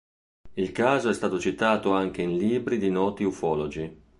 [0.55, 4.05] Il caso è stato citato anche in libri di noti ufologi.